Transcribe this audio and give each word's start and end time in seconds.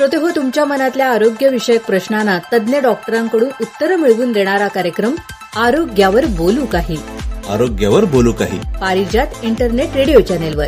श्रोते 0.00 0.16
हो 0.16 0.30
तुमच्या 0.36 0.64
मनातल्या 0.64 1.06
आरोग्यविषयक 1.06 1.84
प्रश्नांना 1.84 2.38
तज्ज्ञ 2.52 2.78
डॉक्टरांकडून 2.78 3.48
उत्तरं 3.60 3.96
मिळवून 3.96 4.32
देणारा 4.32 4.68
कार्यक्रम 4.68 5.14
आरोग्यावर 5.56 6.24
बोलू 6.26 6.66
काही. 6.66 6.96
आरोग्यावर 7.50 8.04
बोलू 8.04 8.32
काही. 8.32 8.58
पारिजात 8.80 9.26
इंटरनेट 9.42 9.96
रेडिओ 9.96 10.20
चॅनेलवर. 10.20 10.66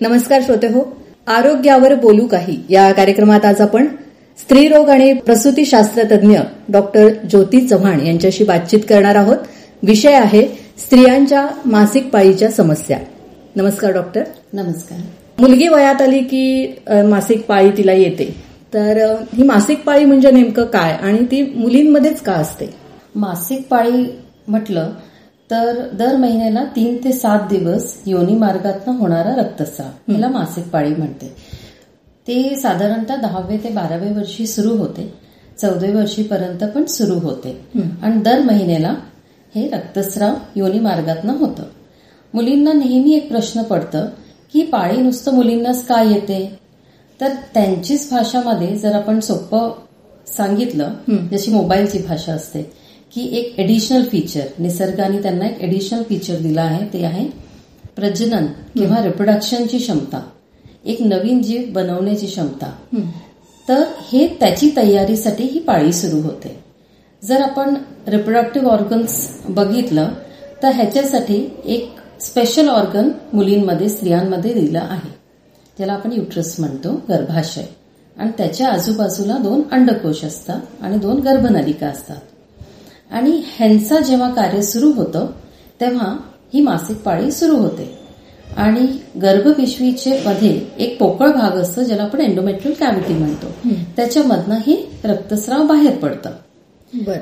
नमस्कार 0.00 0.40
श्रोते 0.40 0.66
हो 0.66 0.96
आरोग्यावर 1.26 1.94
बोलू 1.94 2.26
काही. 2.26 2.62
या 2.68 2.92
कार्यक्रमात 2.92 3.44
आज 3.44 3.60
आपण 3.60 3.86
स्त्रीरोग 4.38 4.88
आणि 4.88 5.12
प्रसूतीशास्त्र 5.12 6.02
तज्ज्ञ 6.02 6.38
डॉक्टर 6.68 7.08
ज्योती 7.08 7.66
चव्हाण 7.66 8.00
यांच्याशी 8.00 8.44
बातचीत 8.44 8.80
करणार 8.88 9.14
आहोत. 9.14 9.38
विषय 9.82 10.12
आहे 10.12 10.46
स्त्रियांच्या 10.78 11.46
मासिक 11.66 12.06
पाळीच्या 12.06 12.50
समस्या. 12.50 12.98
नमस्कार 13.56 13.92
डॉक्टर 13.92 14.22
नमस्कार. 14.52 14.98
मुलगी 15.38 15.68
वयात 15.68 16.02
आली 16.02 16.18
की 16.22 16.66
मासिक 17.10 17.46
पाळी 17.46 17.70
तिला 17.76 17.92
येते. 17.92 18.24
तर 18.74 18.98
ही 19.34 19.42
मासिक 19.42 19.84
पाळी 19.84 20.04
म्हणजे 20.04 20.30
नेमकं 20.30 20.64
काय 20.64 20.92
आणि 20.92 21.24
ती 21.24 21.42
मुलींमध्येच 21.56 22.20
का 22.20 22.32
असते? 22.32 22.66
मासिक 23.14 23.66
पाळी 23.70 24.04
म्हटलं 24.48 24.90
तर 25.50 25.88
दर 25.92 26.16
महिन्याला 26.16 26.64
तीन 26.76 26.96
ते 27.04 27.12
सात 27.12 27.48
दिवस 27.50 27.94
योनी 28.06 28.34
मार्गातनं 28.34 28.96
होणारा 28.98 29.34
रक्तस्राव 29.36 30.12
याला 30.12 30.28
मासिक 30.28 30.64
पाळी 30.64 30.94
म्हणते. 30.94 31.32
ते 32.28 32.58
साधारणतः 32.62 33.16
दहावे 33.16 33.56
ते 33.56 33.68
बारावे 33.68 34.12
वर्षी 34.12 34.46
सुरू 34.46 34.76
होते. 34.76 35.12
चौदाव्या 35.60 35.96
वर्षीपर्यंत 35.96 36.70
पण 36.70 36.84
सुरू 36.84 37.18
होते. 37.18 37.56
आणि 38.02 38.20
दर 38.20 38.38
महिन्याला 38.40 38.94
हे 39.54 39.68
रक्तस्राव 39.68 40.34
योनी 40.56 40.80
मार्गातनं 40.80 41.36
होतं. 41.38 41.62
मुलींना 42.34 42.72
नेहमी 42.72 43.14
एक 43.14 43.28
प्रश्न 43.28 43.62
पडतं 43.62 44.06
की 44.52 44.62
पाळी 44.62 44.96
नुसतं 44.96 45.34
मुलींनाच 45.34 45.84
का 45.86 46.02
येते? 46.02 46.58
तर 47.20 47.32
त्यांचीच 47.54 48.08
भाषामध्ये 48.10 48.76
जर 48.78 48.94
आपण 48.94 49.20
सोपं 49.20 49.70
सांगितलं 50.26 50.94
जशी 51.32 51.50
मोबाईलची 51.50 51.98
भाषा 51.98 52.32
असते 52.32 52.62
की 53.14 53.28
एक 53.38 53.58
एडिशनल 53.58 54.04
फीचर 54.04 54.46
निसर्गाने 54.58 55.22
त्यांना 55.22 55.46
एक 55.46 55.60
एडिशनल 55.60 56.02
फीचर 56.02 56.38
दिलं 56.38 56.60
आहे 56.60 56.86
ते 56.92 57.04
आहे 57.04 57.28
प्रजनन 57.96 58.46
किंवा 58.74 59.02
रिप्रोडक्शनची 59.04 59.78
क्षमता 59.78 60.20
एक 60.84 61.02
नवीन 61.02 61.42
जीव 61.42 61.62
बनवण्याची 61.72 62.26
क्षमता. 62.26 62.70
तर 63.68 63.82
हे 64.12 64.26
त्याची 64.40 64.70
तयारीसाठी 64.76 65.44
ही 65.44 65.60
पाळी 65.60 65.92
सुरू 65.92 66.20
होते. 66.22 66.58
जर 67.22 67.42
आपण 67.42 67.74
रिप्रोडक्टिव्ह 68.06 68.68
ऑर्गन्स 68.68 69.28
बघितलं 69.48 70.08
तर 70.62 70.68
ह्याच्यासाठी 70.68 71.38
एक 71.64 71.95
स्पेशल 72.20 72.68
ऑर्गन 72.68 73.08
मुलींमध्ये 73.32 73.88
स्त्रियांमध्ये 73.88 74.52
दिलं 74.52 74.80
आहे. 74.80 75.14
ज्याला 75.76 75.92
आपण 75.92 76.12
युट्रस 76.12 76.60
म्हणतो 76.60 77.00
गर्भाशय. 77.08 77.64
आणि 78.16 78.30
त्याच्या 78.38 78.68
आजूबाजूला 78.68 79.36
दोन 79.38 79.62
अंडकोश 79.72 80.24
असतात 80.24 80.60
आणि 80.80 80.96
दोन 80.96 81.20
गर्भनलिका 81.20 81.86
असतात. 81.86 82.16
आणि 83.10 83.42
ह्यांचं 83.56 84.02
जेव्हा 84.02 84.30
कार्य 84.30 84.62
सुरू 84.62 84.92
होतं 84.92 85.26
तेव्हा 85.80 86.16
ही 86.54 86.60
मासिक 86.60 86.96
पाळी 86.96 87.32
सुरू 87.32 87.56
होते. 87.56 87.98
आणि 88.56 88.86
गर्भपिशवीचे 89.22 90.22
मध्ये 90.26 90.66
एक 90.78 90.98
पोकळ 90.98 91.32
भाग 91.32 91.50
असतो 91.50 91.82
ज्याला 91.82 92.02
आपण 92.02 92.20
एन्डोमेट्रियल 92.20 92.74
कॅव्हिटी 92.74 93.14
म्हणतो. 93.14 93.46
त्याच्यामधनं 93.96 94.54
हे 94.54 95.00
रक्तस्राव 95.04 95.62
बाहेर 95.62 95.96
पडतं. 95.96 96.30
बर. 96.94 97.18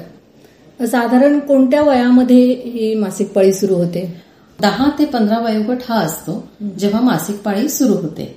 साधारण 0.86 1.39
कोणत्या 1.39 1.83
वयामध्ये 1.83 2.53
ही 2.53 2.95
मासिक 2.95 3.29
पाळी 3.29 3.53
सुरू 3.53 3.75
होते? 3.75 4.23
दहा 4.60 4.88
ते 4.98 5.05
पंधरा 5.05 5.38
वयोगट 5.38 5.78
हा 5.88 5.98
असतो 6.00 6.42
जेव्हा 6.78 7.00
मासिक 7.00 7.36
पाळी 7.36 7.69
सुरू 7.69 7.94
होते. 7.94 8.34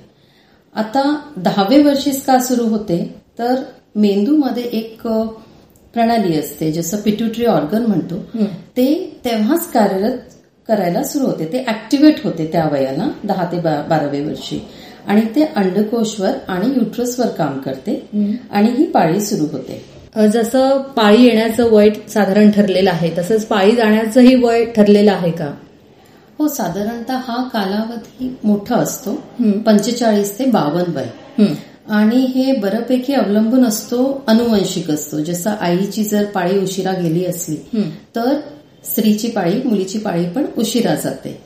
आता 0.74 1.02
दहावे 1.36 1.82
वर्षीच 1.82 2.24
का 2.24 2.38
सुरू 2.38 2.64
होते 2.68 2.98
तर 3.38 3.54
मेंदूमध्ये 3.96 4.62
एक 4.62 5.06
प्रणाली 5.94 6.38
असते 6.38 6.70
जसं 6.72 6.96
पिट्युटरी 6.96 7.44
ऑर्गन 7.46 7.86
म्हणतो. 7.86 8.16
ते 8.76 9.18
तेव्हाच 9.24 9.70
कार्यरत 9.72 10.18
करायला 10.68 11.02
सुरू 11.02 11.26
होते. 11.26 11.44
ते 11.52 11.64
ऍक्टिव्हेट 11.68 12.24
होते 12.24 12.46
त्या 12.52 12.68
वयाला 12.72 13.08
दहा 13.24 13.44
ते 13.52 13.60
बारावे 13.60 14.24
वर्षी. 14.24 14.60
आणि 15.06 15.20
ते 15.36 15.44
अंडकोशवर 15.56 16.32
आणि 16.48 16.66
युट्रसवर 16.76 17.28
काम 17.28 17.58
करते 17.58 17.94
आणि 18.50 18.70
ही 18.70 18.84
पाळी 18.86 19.20
सुरू 19.20 19.46
होते. 19.52 19.82
जसं 20.32 20.78
पाळी 20.96 21.24
येण्याचं 21.24 21.70
वय 21.70 21.90
साधारण 22.08 22.50
ठरलेलं 22.50 22.90
आहे 22.90 23.10
तसंच 23.18 23.44
पाळी 23.46 23.74
जाण्याचंही 23.76 24.34
वय 24.34 24.64
ठरलेलं 24.64 25.12
आहे 25.12 25.30
का? 25.30 25.50
हो 26.38 26.48
साधारणतः 26.48 27.16
हा 27.16 27.48
कालावधी 27.52 28.36
मोठा 28.44 28.76
असतो. 28.76 29.12
पंचेचाळीस 29.66 30.38
ते 30.38 30.44
बावन्न 30.44 30.96
वय. 30.96 31.06
आणि 31.90 32.16
हे 32.16 32.52
बऱ्यापैकी 32.56 33.12
अवलंबून 33.12 33.64
असतो 33.64 34.22
अनुवंशिक 34.26 34.90
असतो. 34.90 35.20
जसं 35.20 35.50
आईची 35.60 36.04
जर 36.04 36.24
पाळी 36.24 36.58
उशिरा 36.58 36.92
गेली 36.92 37.24
असली 37.24 37.56
तर 38.16 38.40
स्त्रीची 38.84 39.28
पाळी 39.30 39.62
मुलीची 39.64 39.98
पाळी 39.98 40.28
पण 40.30 40.46
उशिरा 40.58 40.94
जाते. 40.94 41.40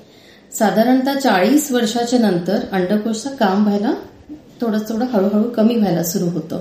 साधारणतः 0.59 1.15
चाळीस 1.15 1.73
वर्षाच्या 1.73 2.19
नंतर 2.19 2.59
अंडकोशचं 2.73 3.31
काम 3.31 3.65
व्हायला 3.65 3.93
थोडं 4.61 4.79
थोडं 4.79 5.07
हळूहळू 5.07 5.43
कमी 5.43 5.75
व्हायला 5.75 6.03
सुरू 6.03 6.25
होतं. 6.25 6.57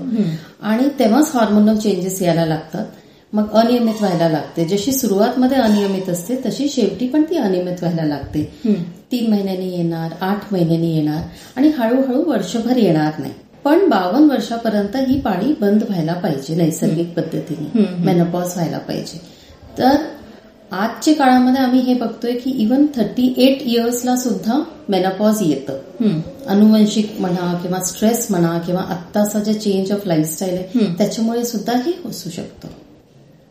आणि 0.62 0.88
तेव्हाच 0.98 1.30
हार्मोनल 1.34 1.76
चेंजेस 1.76 2.22
यायला 2.22 2.44
लागतात. 2.46 2.86
मग 3.32 3.50
अनियमित 3.52 3.94
व्हायला 4.00 4.28
लागते. 4.28 4.64
जशी 4.64 4.92
सुरुवातमध्ये 4.92 5.56
अनियमित 5.56 6.08
असते 6.08 6.36
तशी 6.36 6.68
शेवटी 6.68 7.08
पण 7.08 7.22
ती 7.22 7.36
अनियमित 7.36 7.76
व्हायला 7.82 8.04
लागते. 8.04 8.52
तीन 9.12 9.30
महिन्यांनी 9.30 9.76
येणार 9.76 10.14
आठ 10.20 10.52
महिन्यांनी 10.52 10.96
येणार 10.96 11.22
आणि 11.56 11.68
हळूहळू 11.68 12.30
वर्षभर 12.30 12.76
येणार 12.76 13.12
नाही. 13.18 13.32
पण 13.64 13.88
बावन्न 13.88 14.30
वर्षापर्यंत 14.30 14.96
ही 14.96 15.20
पाळी 15.20 15.54
बंद 15.60 15.82
व्हायला 15.82 16.12
पाहिजे 16.12 16.54
नैसर्गिक 16.54 17.14
पद्धतीने. 17.16 17.78
मेनोपॉज 18.04 18.52
व्हायला 18.52 18.78
पाहिजे. 18.78 19.20
तर 19.78 19.96
आजच्या 20.72 21.14
काळामध्ये 21.14 21.62
आम्ही 21.62 21.80
हे 21.80 21.94
बघतोय 21.94 22.32
की 22.32 22.50
इवन 22.50 22.86
थर्टी 22.96 23.34
एट 23.36 23.62
इयर्सला 23.62 24.16
सुद्धा 24.16 24.62
मेनोपॉज 24.88 25.36
येतं. 25.42 25.78
अनुवंशिक 26.46 27.16
म्हणा 27.18 27.58
किंवा 27.62 27.80
स्ट्रेस 27.80 28.26
म्हणा 28.30 28.58
किंवा 28.58 28.80
आत्ताचा 28.80 29.38
जे 29.38 29.54
चेंज 29.54 29.92
ऑफ 29.92 30.06
लाईफस्टाईल 30.06 30.54
आहे 30.54 30.84
त्याच्यामुळे 30.98 31.44
सुद्धा 31.44 31.72
हे 31.72 31.92
असू 32.08 32.30
शकतं. 32.30 32.68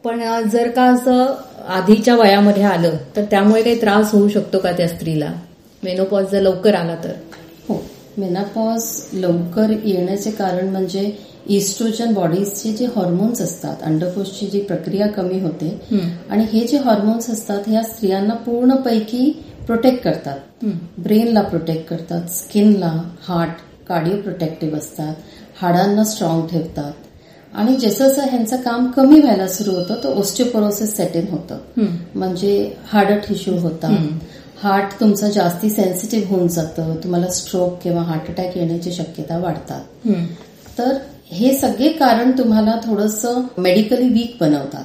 पण 0.03 0.21
जर 0.49 0.69
का 0.69 0.83
असं 0.83 1.33
आधीच्या 1.69 2.15
वयामध्ये 2.15 2.63
आलं 2.63 2.95
तर 3.15 3.23
त्यामुळे 3.31 3.61
काही 3.63 3.81
त्रास 3.81 4.11
होऊ 4.11 4.27
शकतो 4.27 4.59
का 4.59 4.71
त्या 4.71 4.87
स्त्रीला? 4.87 5.31
मेनोपॉज 5.83 6.25
जर 6.31 6.41
लवकर 6.41 6.75
आला 6.75 6.95
तर. 7.03 7.11
हो. 7.67 7.81
मेनापॉज 8.17 8.83
लवकर 9.13 9.69
येण्याचे 9.83 10.31
कारण 10.31 10.69
म्हणजे 10.69 11.11
इस्ट्रोजन 11.47 12.13
बॉडीजचे 12.13 12.71
जे 12.71 12.85
हॉर्मोन्स 12.95 13.41
असतात 13.41 13.83
अंडकोशची 13.83 14.47
जी 14.47 14.61
प्रक्रिया 14.61 15.07
कमी 15.07 15.39
होते 15.39 15.69
आणि 16.29 16.45
हे 16.53 16.65
जे 16.67 16.77
हॉर्मोन्स 16.77 17.29
असतात 17.29 17.67
ह्या 17.67 17.83
स्त्रियांना 17.83 18.33
पूर्णपैकी 18.35 19.31
प्रोटेक्ट 19.67 20.03
करतात. 20.03 20.65
ब्रेनला 20.97 21.41
प्रोटेक्ट 21.41 21.89
करतात 21.89 22.29
स्किनला 22.29 22.91
हार्ट 23.27 23.87
कार्डिओ 23.87 24.15
प्रोटेक्टिव्ह 24.17 24.77
असतात 24.77 25.15
हाडांना 25.61 26.03
स्ट्रॉंग 26.03 26.47
ठेवतात 26.47 27.00
आणि 27.53 27.75
जसं 27.75 28.07
जसं 28.09 28.29
ह्यांचं 28.29 28.61
काम 28.61 28.91
कमी 28.91 29.19
व्हायला 29.19 29.47
सुरू 29.47 29.71
होतं 29.71 30.03
तर 30.03 30.17
ओस्टिओपोरोसिस 30.19 30.95
सेट 30.97 31.15
इन 31.15 31.25
होतं 31.31 31.57
म्हणजे 32.15 32.53
हार्ड 32.91 33.17
टिश्यू 33.19 33.57
होतात 33.59 33.89
हार्ट 34.63 34.99
तुमचं 34.99 35.29
जास्ती 35.29 35.69
सेन्सिटिव्ह 35.69 36.27
होऊन 36.29 36.47
जातं. 36.47 36.95
तुम्हाला 37.03 37.27
स्ट्रोक 37.27 37.79
किंवा 37.83 38.01
हार्ट 38.01 38.29
अटॅक 38.29 38.57
येण्याची 38.57 38.91
शक्यता 38.91 39.37
वाढतात. 39.37 39.81
तर 40.77 40.97
हे 41.31 41.53
सगळे 41.57 41.89
कारण 41.89 42.31
तुम्हाला 42.31 42.75
थोडंसं 42.85 43.41
मेडिकली 43.57 44.07
वीक 44.09 44.35
बनवतात. 44.41 44.83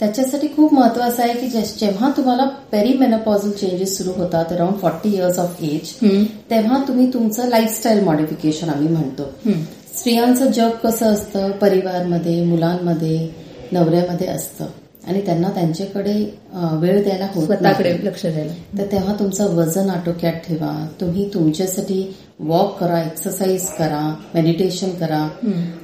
त्याच्यासाठी 0.00 0.48
खूप 0.56 0.74
महत्वाचं 0.74 1.22
आहे 1.22 1.34
की 1.40 1.48
जेव्हा 1.80 2.10
तुम्हाला 2.16 2.44
पेरीमेनोपॉझल 2.72 3.50
चेंजेस 3.50 3.96
सुरू 3.98 4.12
होतात 4.16 4.52
around 4.52 4.80
forty 4.80 5.14
years 5.14 5.38
of 5.38 5.62
age 5.62 5.92
तेव्हा 6.50 6.82
तुम्ही 6.88 7.12
तुमचं 7.12 7.48
लाईफस्टाईल 7.48 8.04
मॉडिफिकेशन 8.04 8.70
आम्ही 8.70 8.88
म्हणतो. 8.88 9.30
स्त्रियांचं 10.00 10.50
जग 10.50 10.70
कसं 10.84 11.06
असतं? 11.06 11.50
परिवारमध्ये 11.50 12.44
मुलांमध्ये 12.44 13.28
नवऱ्यामध्ये 13.72 14.26
असतं. 14.26 14.66
आणि 15.06 15.24
त्यांना 15.26 15.48
त्यांच्याकडे 15.48 16.38
वेळ 16.54 17.02
द्यायला 17.02 17.28
होत 17.34 17.44
स्वतःकडे. 17.44 17.92
लक्ष 18.02 18.22
द्यायला. 18.26 18.78
तर 18.78 18.84
तेव्हा 18.92 19.14
तुमचं 19.14 19.54
वजन 19.56 19.90
आटोक्यात 19.90 20.32
ठेवा. 20.32 20.88
तुम्ही 21.00 21.28
तुमच्यासाठी 21.34 22.14
वॉक 22.38 22.78
करा 22.80 23.00
एक्सरसाइज 23.00 23.66
करा 23.66 24.14
मेडिटेशन 24.34 24.90
करा. 24.90 25.28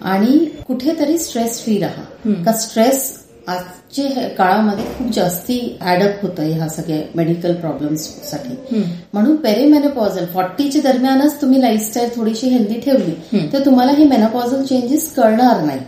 आणि 0.02 0.38
कुठेतरी 0.68 1.18
स्ट्रेस 1.18 1.62
फ्री 1.64 1.78
राहा. 1.78 2.42
का 2.44 2.52
स्ट्रेस 2.52 3.25
आजच्या 3.48 4.28
काळामध्ये 4.28 4.84
खूप 4.98 5.12
जास्ती 5.14 5.58
ऍडअप 5.86 6.22
होतं 6.22 6.42
ह्या 6.42 6.68
सगळ्या 6.68 6.98
मेडिकल 7.14 7.54
प्रॉब्लेम्ससाठी. 7.54 8.76
म्हणून 9.12 9.36
पेरीमेनोपॉझल 9.36 10.24
फॉर्टीच्या 10.24 10.80
दरम्यानच 10.82 11.40
तुम्ही 11.40 11.60
लाईफस्टाईल 11.60 12.08
थोडीशी 12.16 12.48
हेल्दी 12.48 12.80
ठेवली 12.80 13.46
तर 13.52 13.64
तुम्हाला 13.64 13.92
हे 13.92 14.04
मेनोपॉझल 14.04 14.62
चेंजेस 14.62 15.12
कळणार 15.14 15.62
नाही. 15.64 15.80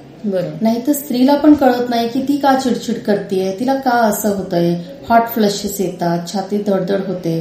नाही 0.62 0.80
तर 0.86 0.92
स्त्रीला 0.92 1.34
पण 1.34 1.52
कळत 1.54 1.88
नाही 1.90 2.08
की 2.08 2.20
ती 2.28 2.36
का 2.36 2.54
चिडचिड 2.54 2.96
करते 3.02 3.56
तिला 3.60 3.74
का 3.74 3.90
असं 3.90 4.34
होतंय. 4.36 4.74
हॉट 5.08 5.28
फ्लशेस 5.34 5.80
येतात 5.80 6.26
छातीत 6.32 6.60
धडधड 6.66 7.06
होते. 7.06 7.34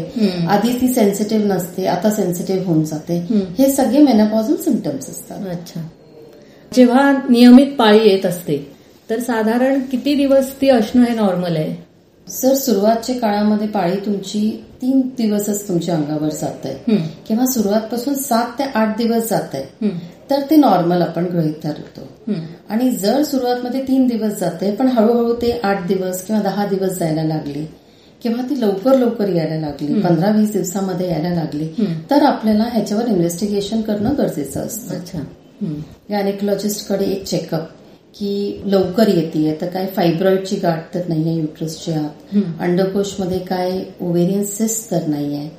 आधी 0.49 0.73
ती 0.81 0.87
सेन्सिटिव्ह 0.93 1.45
नसते 1.45 1.85
आता 1.85 2.11
सेन्सिटिव्ह 2.11 2.65
होऊन 2.65 2.83
जाते. 2.83 3.17
हे 3.59 3.71
सगळे 3.71 4.01
मेनोपॉझल 4.01 4.55
सिमटम्स 4.55 5.09
असतात. 5.09 5.47
अच्छा. 5.49 5.81
जेव्हा 6.71 7.11
नियमित 7.29 7.75
पाळी 7.79 8.09
येत 8.09 8.25
असते 8.25 8.76
तर 9.09 9.19
साधारण 9.19 9.79
किती 9.91 10.15
दिवस 10.15 10.61
ती 10.61 10.69
असणं 10.69 11.03
हे 11.03 11.15
नॉर्मल 11.15 11.55
आहे 11.55 11.75
सर 12.31 12.53
सुरुवातच्या 12.53 13.15
काळामध्ये 13.19 13.67
पाळी 13.67 13.95
तुमची 13.95 14.63
तीन 14.81 15.01
दिवसच 15.01 15.67
तुमच्या 15.67 15.95
अंगावर 15.95 16.29
जात 16.29 16.65
आहे. 16.65 16.95
किंवा 17.27 17.45
सुरुवातपासून 17.45 18.13
सात 18.13 18.45
ते 18.59 18.63
आठ 18.63 18.97
दिवस 18.97 19.29
जात 19.29 19.55
आहे. 19.55 19.63
तर 20.29 20.41
ते 20.49 20.55
नॉर्मल 20.55 21.01
आपण 21.01 21.25
गृहित 21.25 21.53
धरतो. 21.63 22.07
आणि 22.69 22.89
जर 22.91 23.23
सुरुवातमध्ये 23.23 23.81
तीन 23.81 24.07
दिवस 24.07 24.39
जाते 24.39 24.71
पण 24.71 24.87
हळूहळू 24.87 25.33
ते 25.33 25.59
आठ 25.63 25.87
दिवस 25.87 26.23
किंवा 26.23 26.41
दहा 26.41 26.65
दिवस 26.65 26.97
जायला 26.97 27.23
लागले 27.23 27.65
किंवा 28.23 28.41
ती 28.49 28.61
लवकर 28.61 28.97
लवकर 28.97 29.29
यायला 29.29 29.59
लागली 29.67 30.01
पंधरा 30.01 30.29
वीस 30.29 30.51
दिवसामध्ये 30.51 31.09
यायला 31.09 31.29
लागली. 31.29 31.69
तर 32.09 32.23
आपल्याला 32.23 32.63
ह्याच्यावर 32.63 33.07
इन्व्हेस्टिगेशन 33.07 33.81
करणं 33.81 34.13
गरजेचं 34.17 34.59
असतं. 34.59 35.19
गायनेकोलॉजिस्टकडे 36.11 37.05
एक 37.05 37.23
चेकअप 37.25 37.67
की 38.19 38.61
लवकर 38.65 39.07
येते. 39.07 39.57
तर 39.61 39.67
काय 39.67 39.85
फायब्रॉइडची 39.95 40.55
गाठ 40.55 40.93
तर 40.93 41.01
नाहीये 41.09 41.35
युट्रसच्या 41.35 41.99
आत. 41.99 42.37
अंडकोशमध्ये 42.59 43.39
काय 43.39 43.79
ओव्हेरियन 44.01 44.43
सिस्ट 44.43 44.91
तर 44.91 45.07
नाहीये. 45.07 45.49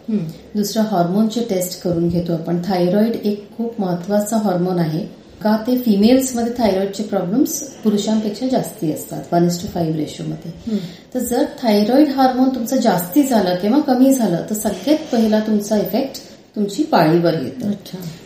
दुसरं 0.55 0.83
हॉर्मोनचे 0.83 1.41
टेस्ट 1.41 1.83
करून 1.83 2.09
घेतो 2.09 2.33
आपण. 2.33 2.63
थायरॉइड 2.67 3.17
एक 3.25 3.49
खूप 3.57 3.81
महत्त्वाचा 3.81 4.37
हॉर्मोन 4.37 4.79
आहे. 4.79 5.19
का 5.43 5.57
ते 5.67 5.77
फिमेल्समध्ये 5.79 6.53
थायरॉइडचे 6.59 7.03
प्रॉब्लेम्स 7.03 7.61
पुरुषांपेक्षा 7.83 8.47
जास्ती 8.49 8.93
असतात. 8.93 9.23
वन 9.33 9.47
इस 9.47 9.61
टू 9.63 9.69
फाईव्ह 9.69 9.97
रेशोमध्ये 9.97 10.51
हम्म. 10.67 10.79
तर 11.15 11.19
जर 11.21 11.45
थायरॉइड 11.63 12.09
हार्मोन 12.09 12.49
तुमचं 12.49 12.77
जास्ती 12.77 13.23
झालं 13.23 13.55
किंवा 13.55 13.79
कमी 13.79 14.15
झालं 14.15 14.43
तर 14.51 14.55
सगळ्यात 14.55 14.99
पहिला 15.13 15.41
तुमचा 15.41 15.77
इफेक्ट 15.77 16.21
तुमची 16.59 16.83
पाळीवर 16.83 17.35
येतं. 17.35 17.71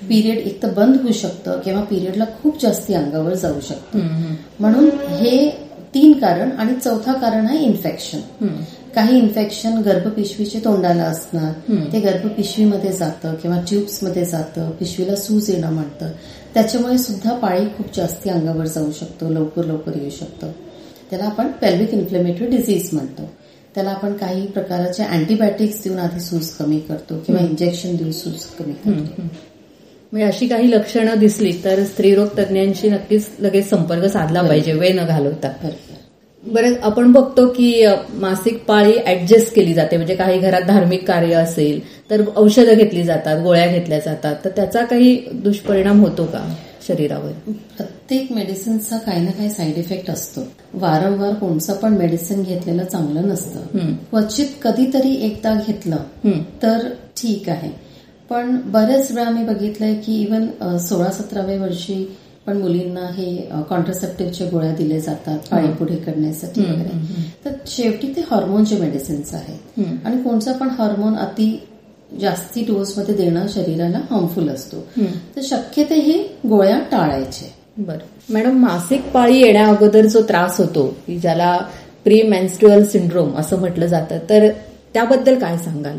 पिरियड 0.08 0.38
एक 0.38 0.62
तर 0.62 0.70
बंद 0.70 1.00
होऊ 1.02 1.12
शकतं 1.12 1.60
किंवा 1.60 1.82
पिरियडला 1.82 2.24
खूप 2.42 2.62
जास्ती 2.62 2.94
अंगावर 2.94 3.34
जाऊ 3.34 3.60
शकतं. 3.60 3.98
म्हणून 4.60 4.90
हे 5.08 5.50
तीन 5.94 6.12
कारण 6.12 6.50
आणि 6.50 6.74
चौथा 6.84 7.12
कारण 7.12 7.46
आहे 7.46 7.58
इन्फेक्शन. 7.58 8.46
काही 8.94 9.18
इन्फेक्शन 9.18 9.82
गर्भपिशवीचे 9.82 10.58
तोंडाला 10.58 11.02
असणार. 11.02 11.52
ते 11.92 12.00
गर्भपिशवीमध्ये 12.00 12.92
जातं 12.92 13.34
किंवा 13.34 13.60
ट्यूब्समध्ये 13.68 14.24
जातं 14.24 14.70
पिशवीला 14.70 15.16
सूज 15.16 15.50
येणं 15.50 15.72
म्हणतं. 15.72 16.08
त्याच्यामुळे 16.54 16.98
सुद्धा 16.98 17.34
पाळी 17.34 17.64
खूप 17.66 17.86
जास्ती 17.96 18.30
अंगावर 18.30 18.66
जाऊ 18.66 18.90
शकतो 18.92 19.28
लवकर 19.28 19.64
लवकर 19.64 19.96
येऊ 19.96 20.10
शकतं. 20.10 20.50
त्याला 21.10 21.24
आपण 21.24 21.46
पेल्विक 21.46 21.94
इन्फ्लेमेटरी 21.94 22.46
डिझीज 22.46 22.88
म्हणतो. 22.92 23.22
त्याला 23.74 23.90
आपण 23.90 24.12
काही 24.12 24.46
प्रकारचे 24.46 25.02
अँटीबायोटिक्स 25.02 25.82
देऊन 25.84 25.98
आधी 25.98 26.20
सूज 26.20 26.48
कमी 26.48 26.78
करतो 26.78 27.18
किंवा 27.26 27.40
इंजेक्शन 27.40 27.96
देऊन 27.96 28.10
सूज 28.10 28.44
कमी 28.58 28.72
करतो. 28.72 29.22
म्हणजे 30.12 30.26
अशी 30.26 30.46
काही 30.46 30.70
लक्षणं 30.70 31.18
दिसली 31.18 31.52
तर 31.64 31.82
स्त्रीरोग 31.84 32.28
तज्ञांशी 32.38 32.88
नक्कीच 32.88 33.28
लगेच 33.38 33.68
संपर्क 33.70 34.04
साधला 34.04 34.42
पाहिजे 34.42 34.72
वेळ 34.72 35.00
न 35.00 35.06
घालवता. 35.06 35.52
बरं 36.42 36.74
आपण 36.82 37.12
बघतो 37.12 37.46
की 37.48 37.86
मासिक 38.14 38.58
पाळी 38.64 38.92
ऍडजस्ट 39.06 39.54
केली 39.54 39.74
जाते. 39.74 39.96
म्हणजे 39.96 40.14
काही 40.14 40.38
घरात 40.38 40.62
धार्मिक 40.62 41.06
कार्य 41.08 41.34
असेल 41.34 41.80
तर 42.10 42.22
औषधं 42.36 42.74
घेतली 42.74 43.02
जातात 43.02 43.42
गोळ्या 43.42 43.66
घेतल्या 43.66 43.98
जातात. 43.98 44.34
तर 44.44 44.50
त्याचा 44.56 44.84
काही 44.84 45.16
दुष्परिणाम 45.32 46.00
होतो 46.00 46.24
का 46.24 46.44
शरीरावर? 46.88 47.82
प्रत्येक 48.12 48.32
मेडिसिनचा 48.32 48.96
काही 48.98 49.24
ना 49.24 49.30
काही 49.30 49.50
साईड 49.50 49.76
इफेक्ट 49.78 50.10
असतो. 50.10 50.40
वारंवार 50.74 51.34
कोणचं 51.34 51.76
पण 51.76 51.92
मेडिसिन 51.96 52.42
घेतलेलं 52.42 52.84
चांगलं 52.84 53.28
नसतं. 53.28 53.60
क्वचित 54.10 54.46
कधीतरी 54.62 55.14
एकदा 55.14 55.54
घेतलं. 55.66 55.96
तर 56.62 56.88
ठीक 57.16 57.48
आहे. 57.48 57.70
पण 58.30 58.56
बरेच 58.64 59.10
वेळा 59.12 59.30
मी 59.30 59.44
बघितलंय 59.44 59.94
की 59.94 60.20
इवन 60.22 60.76
सोळा 60.78 61.10
सतराव्या 61.10 61.60
वर्षी 61.60 61.94
पण 62.46 62.56
मुलींना 62.56 63.06
हे 63.14 63.36
कॉन्ट्रासेप्टिव्हच्या 63.70 64.46
गोळ्या 64.50 64.72
दिले 64.72 65.00
जातात 65.00 65.38
पाळी 65.50 65.72
पुढे 65.72 65.96
करण्यासाठी 65.96 66.60
वगैरे. 66.60 66.96
तर 67.44 67.50
शेवटी 67.66 68.12
ते 68.16 68.24
हॉर्मोनचे 68.30 68.78
मेडिसिन्स 68.78 69.34
आहेत. 69.34 69.80
आणि 70.04 70.22
कोणचा 70.22 70.52
पण 70.52 70.68
हॉर्मोन 70.70 71.16
अति 71.16 71.50
जास्ती 72.20 72.64
डोसमध्ये 72.64 73.14
देणं 73.14 73.46
शरीराला 73.48 73.98
हार्मफुल 74.10 74.48
असतो. 74.48 74.76
तर 75.36 75.40
शक्य 75.42 75.84
ते 75.84 75.94
हे 75.94 76.22
गोळ्या 76.48 76.78
टाळायचे. 76.92 77.61
बरं. 77.78 78.32
मॅडम 78.32 78.56
मासिक 78.58 79.02
पाळी 79.12 79.38
येण्या 79.40 79.66
अगोदर 79.66 80.06
जो 80.06 80.22
त्रास 80.22 80.58
होतो 80.58 80.86
की 81.06 81.18
ज्याला 81.18 81.56
प्री 82.04 82.22
मेन्स्ट्रुअल 82.22 82.84
सिंड्रोम 82.84 83.34
असं 83.36 83.58
म्हटलं 83.60 83.86
जातं 83.86 84.18
तर 84.30 84.48
त्याबद्दल 84.94 85.38
काय 85.38 85.56
सांगाल? 85.58 85.98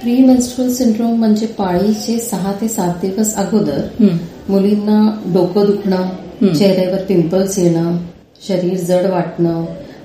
प्री 0.00 0.16
मेन्स्ट्रुअल 0.18 0.72
सिंड्रोम 0.72 1.18
म्हणजे 1.18 1.46
पाळीचे 1.46 2.18
सहा 2.18 2.52
ते 2.60 2.68
सात 2.68 2.94
दिवस 3.02 3.34
अगोदर. 3.34 3.80
मुलींना 4.48 5.20
डोकं 5.26 5.66
दुखणं 5.66 6.54
चेहऱ्यावर 6.54 7.02
पिंपल्स 7.04 7.58
येणं 7.58 7.96
शरीर 8.48 8.76
जड 8.78 9.10
वाटणं 9.10 9.64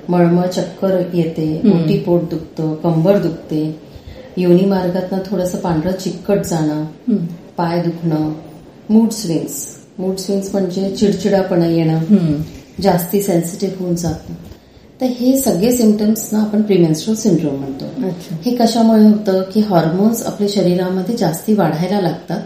मळमळ 0.10 0.48
चक्कर 0.48 1.02
येते 1.14 1.62
मोठी 1.64 2.00
पोट 2.00 2.22
दुखतं 2.22 2.74
कंबर 2.74 3.18
दुखते 3.18 3.80
योनी 4.38 4.66
मार्गातनं 4.66 5.20
थोडंसं 5.26 5.58
पांढरं 5.58 5.92
चिकट 5.92 6.46
जाणं. 6.46 6.86
पाय 7.58 7.82
दुखणं 7.82 8.32
मूड 8.90 9.10
स्विंग्स 9.10 9.81
मूड 10.01 10.18
स्विंग्स 10.18 10.50
म्हणजे 10.53 10.95
चिडचिडापणा 10.95 11.65
येणं. 11.65 12.00
जास्ती 12.81 13.21
सेन्सिटिव्ह 13.21 13.75
होऊन 13.80 13.95
जातं 13.95 14.33
तर 15.01 15.06
हे 15.06 15.38
सगळे 15.39 15.71
सिमटम्स 15.77 16.30
ना 16.31 16.39
आपण 16.39 16.62
प्रिमेन्स्ट्रुअल 16.62 17.19
सिंड्रोम 17.19 17.53
म्हणतो. 17.53 17.86
हे 18.45 18.56
कशामुळे 18.56 19.03
होतं? 19.03 19.42
की 19.53 19.62
हॉर्मोन्स 19.62 20.21
आपल्या 20.24 20.50
शरीरामध्ये 20.51 21.15
जास्ती 21.18 21.53
वाढायला 21.53 22.01
लागतात. 22.01 22.42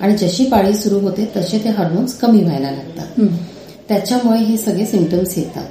आणि 0.00 0.16
जशी 0.16 0.44
पाळी 0.44 0.74
सुरू 0.74 0.98
होते 1.00 1.28
तसे 1.36 1.58
ते 1.58 1.68
हार्मोन्स 1.68 2.18
कमी 2.18 2.42
व्हायला 2.42 2.70
लागतात. 2.70 3.24
त्याच्यामुळे 3.88 4.38
हे 4.38 4.56
सगळे 4.56 4.86
सिमटम्स 4.86 5.38
येतात. 5.38 5.64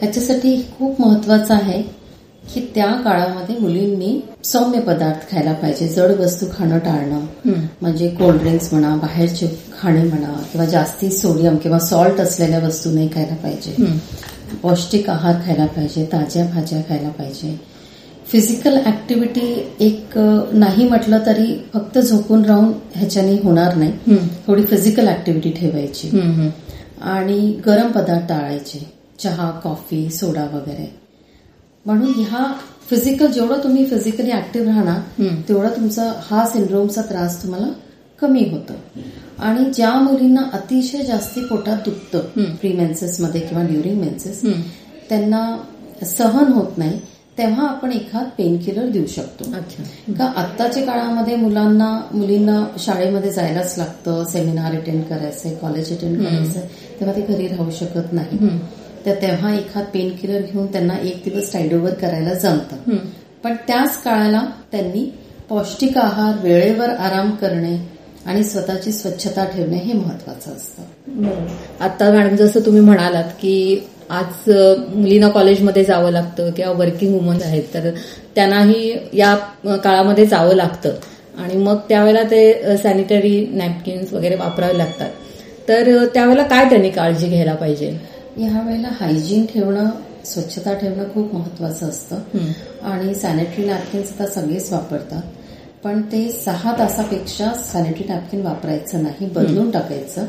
ह्याच्यासाठी 0.00 0.56
खूप 0.78 1.00
महत्वाचं 1.00 1.54
आहे 1.54 1.82
की 2.42 2.60
त्या 2.74 2.86
काळामध्ये 3.04 3.56
मुलींनी 3.58 4.20
सौम्य 4.44 4.80
पदार्थ 4.80 5.30
खायला 5.30 5.52
पाहिजे 5.52 5.86
जड 5.88 6.10
वस्तू 6.20 6.46
खाणं 6.52 6.78
टाळणं. 6.78 7.20
म्हणजे 7.80 8.08
कोल्ड्रिंक्स 8.08 8.72
म्हणा 8.72 8.94
बाहेरचे 8.96 9.46
खाणे 9.80 10.02
म्हणा 10.02 10.32
किंवा 10.52 10.66
जास्ती 10.66 11.10
सोडियम 11.10 11.56
किंवा 11.56 11.78
सॉल्ट 11.78 12.20
असलेल्या 12.20 12.58
वस्तू 12.66 12.90
नाही 12.90 13.08
खायला 13.14 13.34
पाहिजे. 13.34 13.86
पौष्टिक 14.62 15.10
आहार 15.10 15.34
खायला 15.46 15.66
पाहिजे 15.66 16.04
ताज्या 16.12 16.44
भाज्या 16.44 16.80
खायला 16.88 17.08
पाहिजे 17.08 17.58
फिजिकल 18.32 18.76
ऍक्टिव्हिटी 18.86 19.74
एक 19.80 20.18
नाही 20.52 20.88
म्हटलं 20.88 21.18
तरी 21.26 21.46
फक्त 21.74 21.98
झोपून 21.98 22.44
राहून 22.44 22.72
ह्याच्याने 22.94 23.34
होणार 23.42 23.74
नाही. 23.76 24.16
थोडी 24.46 24.62
फिजिकल 24.62 25.08
ऍक्टिव्हिटी 25.08 25.50
ठेवायची. 25.50 26.10
आणि 27.02 27.38
गरम 27.66 27.90
पदार्थ 27.90 28.28
टाळायचे 28.28 28.86
चहा 29.22 29.50
कॉफी 29.64 30.08
सोडा 30.10 30.44
वगैरे 30.52 30.90
म्हणून 31.86 32.12
ह्या 32.16 32.44
फिजिकल 32.90 33.26
जेवढं 33.32 33.62
तुम्ही 33.62 33.84
फिजिकली 33.86 34.32
ऍक्टिव्ह 34.32 34.66
राहणार. 34.66 35.00
तेवढा 35.48 35.68
तुमचा 35.68 36.12
हा 36.30 36.44
सिंड्रोमचा 36.46 37.02
त्रास 37.02 37.42
तुम्हाला 37.42 37.66
कमी 38.20 38.44
होतो 38.50 38.72
आणि 39.38 39.64
ज्या 39.74 39.92
मुलींना 39.94 40.42
अतिशय 40.52 41.02
जास्ती 41.02 41.40
पोटात 41.40 41.78
दुखतं. 41.84 42.18
प्री 42.60 42.72
मेन्सेसमध्ये 42.72 43.40
किंवा 43.40 43.64
ड्युरिंग 43.64 44.00
मेन्सेस. 44.00 44.40
त्यांना 45.08 45.46
सहन 46.06 46.52
होत 46.52 46.78
नाही 46.78 46.98
तेव्हा 47.38 47.66
आपण 47.66 47.92
एखाद 47.92 48.26
पेन 48.38 48.56
किलर 48.64 48.88
देऊ 48.90 49.06
शकतो 49.06 49.44
का 50.18 50.24
आत्ताच्या 50.36 50.82
काळामध्ये 50.84 51.36
मुलांना 51.36 51.88
मुलींना 52.14 52.64
शाळेमध्ये 52.78 53.30
जायलाच 53.32 53.74
लागतं 53.78 54.24
सेमिनार 54.24 54.74
अटेंड 54.74 55.02
करायचंय 55.04 55.54
कॉलेज 55.54 55.92
अटेंड 55.92 56.18
करायचंय 56.20 56.66
तेव्हा 57.00 57.16
ते 57.16 57.22
घरी 57.34 57.46
राहू 57.48 57.70
शकत 57.70 58.12
नाही. 58.12 58.38
तर 59.06 59.14
तेव्हा 59.14 59.54
एखाद 59.54 59.84
पेन 59.84 60.10
किलर 60.16 60.40
घेऊन 60.40 60.66
त्यांना 60.66 60.94
एक 61.02 61.22
दिवस 61.24 61.52
टाईड 61.52 61.74
ओव्हर 61.74 61.94
करायला 61.94 62.34
जमतं. 62.34 62.96
पण 63.44 63.54
त्याच 63.66 64.02
काळाला 64.02 64.42
त्यांनी 64.72 65.04
पौष्टिक 65.48 65.96
आहार 65.98 66.34
वेळेवर 66.42 66.88
आराम 66.88 67.30
करणे 67.30 67.76
आणि 68.26 68.44
स्वतःची 68.44 68.92
स्वच्छता 68.92 69.44
ठेवणे 69.44 69.76
हे 69.76 69.92
महत्वाचं 69.92 70.52
असतं. 70.52 70.82
आता 71.80 72.10
मॅडम 72.12 72.36
जसं 72.36 72.60
तुम्ही 72.60 72.80
म्हणालात 72.80 73.30
की 73.40 73.88
आज 74.10 74.50
मुलींना 74.94 75.28
कॉलेजमध्ये 75.28 75.84
जावं 75.84 76.10
लागतं 76.10 76.50
किंवा 76.50 76.72
वर्किंग 76.72 77.14
वुमन 77.14 77.42
आहेत 77.42 77.62
तर 77.74 77.90
त्यांनाही 78.34 78.96
या 79.12 79.34
काळामध्ये 79.76 80.26
जावं 80.26 80.54
लागतं. 80.54 80.94
आणि 81.38 81.56
मग 81.56 81.76
त्यावेळेला 81.88 82.22
ते 82.22 82.76
सॅनिटरी 82.76 83.46
नॅपकिन्स 83.52 84.12
वगैरे 84.12 84.34
वापरावे 84.34 84.78
लागतात. 84.78 85.10
तर 85.68 86.06
त्यावेळेला 86.14 86.42
काय 86.42 86.68
त्यांनी 86.68 86.90
काळजी 86.90 87.28
घ्यायला 87.28 87.54
पाहिजे? 87.54 87.90
ह्या 88.36 88.60
वेळेला 88.62 88.88
हायजीन 89.00 89.44
ठेवणं 89.46 89.90
स्वच्छता 90.24 90.72
ठेवणं 90.74 91.04
खूप 91.14 91.34
महत्वाचं 91.34 91.88
असतं. 91.88 92.16
आणि 92.82 93.14
सॅनिटरी 93.14 93.64
नॅपकिन्स 93.66 94.12
आता 94.12 94.26
सगळेच 94.26 94.72
वापरतात. 94.72 95.22
पण 95.84 96.00
ते 96.02 96.20
सहा 96.32 96.72
तासापेक्षा 96.78 97.52
सॅनिटरी 97.62 98.04
नॅपकिन 98.08 98.42
वापरायचं 98.42 99.02
नाही 99.02 99.26
बदलून 99.26 99.70
टाकायचं. 99.70 100.24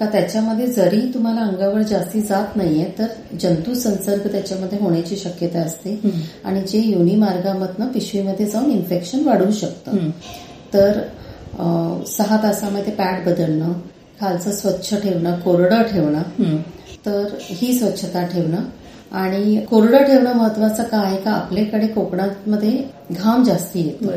का 0.00 0.06
त्याच्यामध्ये 0.06 0.66
जरी 0.66 1.00
तुम्हाला 1.14 1.40
अंगावर 1.40 1.82
जास्ती 1.82 2.20
जात 2.20 2.56
नाहीये 2.56 2.86
तर 2.98 3.06
जंतू 3.40 3.74
संसर्ग 3.74 4.30
त्याच्यामध्ये 4.32 4.78
होण्याची 4.78 5.16
शक्यता 5.16 5.60
असते. 5.60 5.98
आणि 6.44 6.60
जे 6.62 6.80
योनी 6.80 7.16
मार्गामधनं 7.16 7.86
पिशवीमध्ये 7.86 8.46
जाऊन 8.46 8.70
इन्फेक्शन 8.70 9.24
वाढू 9.24 9.50
शकतं. 9.50 10.10
तर 10.74 11.00
सहा 12.08 12.36
तासामध्ये 12.42 12.92
पॅड 12.92 13.24
बदलणं 13.26 13.72
खालचं 14.20 14.52
स्वच्छ 14.52 14.94
ठेवणं 14.94 15.40
कोरडं 15.40 15.82
ठेवणं 15.82 16.22
तर 17.06 17.26
ही 17.40 17.78
स्वच्छता 17.78 18.26
ठेवणं 18.26 18.64
आणि 19.12 19.60
कोरडं 19.70 20.04
ठेवणं 20.04 20.32
महत्वाचं 20.32 20.82
का 20.82 20.98
आहे 20.98 21.16
का? 21.16 21.30
आपल्याकडे 21.30 21.86
कोकणामध्ये 21.86 22.84
घाम 23.10 23.42
जास्ती 23.42 23.80
येतो. 23.80 24.10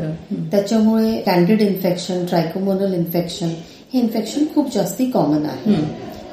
त्याच्यामुळे 0.50 1.20
कॅन्डिड 1.20 1.60
इन्फेक्शन 1.60 2.24
ट्रायकोमोनल 2.26 2.94
इन्फेक्शन 2.94 3.48
हे 3.94 3.98
इन्फेक्शन 4.00 4.44
खूप 4.54 4.74
जास्ती 4.74 5.10
कॉमन 5.10 5.46
आहे. 5.46 5.74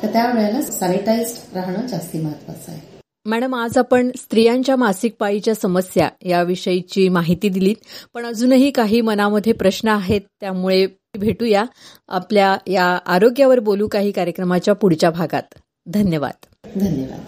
तर 0.03 0.07
त्यावेळेला 0.07 0.61
सॅनिटाइज्ड 0.61 1.57
राहणं 1.57 1.87
जास्ती 1.87 2.21
महत्वाचं 2.21 2.71
आहे. 2.71 2.81
मॅडम 3.25 3.55
आज 3.55 3.77
आपण 3.77 4.09
स्त्रियांच्या 4.17 4.75
मासिक 4.75 5.15
पाळीच्या 5.19 5.55
समस्या 5.55 6.09
याविषयीची 6.21 7.09
माहिती 7.09 7.49
दिलीत 7.49 7.75
पण 8.13 8.25
अजूनही 8.25 8.71
काही 8.71 9.01
मनामध्ये 9.01 9.53
प्रश्न 9.53 9.87
आहेत 9.87 10.21
त्यामुळे 10.41 10.85
भेटूया. 11.19 11.63
आपल्या 12.07 12.57
या 12.67 12.85
आरोग्यावर 13.05 13.59
बोलू 13.59 13.87
काही 13.87 14.11
कार्यक्रमाच्या 14.11 14.73
पुढच्या 14.73 15.09
भागात. 15.09 15.53
धन्यवाद. 15.87 16.45
धन्यवाद. 16.79 17.25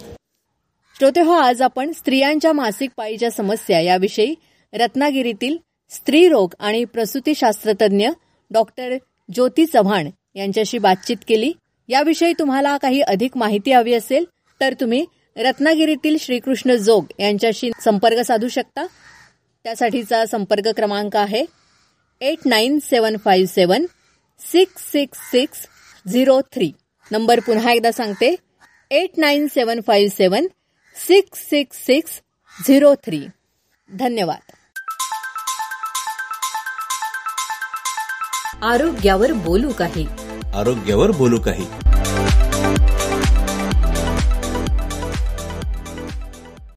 श्रोते 0.98 1.20
हो 1.20 1.32
आज 1.32 1.62
आपण 1.62 1.92
स्त्रियांच्या 1.92 2.52
मासिक 2.52 2.90
पाळीच्या 2.96 3.30
समस्या 3.30 3.80
याविषयी 3.80 4.34
रत्नागिरीतील 4.72 5.56
स्त्रीरोग 5.90 6.54
आणि 6.60 6.84
प्रसूतीशास्त्रतज्ञ 6.84 8.08
डॉक्टर 8.50 8.96
ज्योती 9.34 9.66
चव्हाण 9.66 10.10
यांच्याशी 10.34 10.78
बातचीत 10.78 11.16
केली. 11.28 11.52
याविषयी 11.88 12.32
तुम्हाला 12.38 12.76
काही 12.76 13.00
अधिक 13.00 13.36
माहिती 13.36 13.72
हवी 13.72 13.94
असेल 13.94 14.24
तर 14.60 14.74
तुम्ही 14.80 15.06
रत्नागिरीतील 15.36 16.16
श्रीकृष्ण 16.20 16.74
जोग 16.74 17.04
यांच्याशी 17.18 17.70
संपर्क 17.80 18.18
साधू 18.18 18.48
शकता. 18.48 18.86
त्यासाठीचा 19.64 20.26
संपर्क 20.26 20.68
क्रमांक 20.68 21.16
आहे 21.16 21.44
eight 22.20 22.38
nine 22.46 22.78
seven 22.78 23.16
five 23.16 23.48
seven 23.48 23.86
six 24.40 24.92
six 24.92 25.18
six 25.30 25.66
zero 26.08 26.40
three. 26.40 26.72
Number 27.10 27.40
पुन्हा 27.40 27.72
एकदा 27.72 27.92
सांगते 27.92 28.34
eight 28.90 29.10
nine 29.18 29.46
seven 29.48 29.80
five 29.86 30.10
seven 30.10 30.46
six 31.08 31.38
six 31.38 31.86
six 31.86 32.22
zero 32.66 32.94
three. 32.94 33.26
धन्यवाद. 33.94 34.52
आरोग्यावर 38.64 39.32
बोलू 39.32 39.72
काही. 39.72 40.06
आरोग्यावर 40.54 41.10
बोलू 41.10 41.40
काही. 41.40 41.66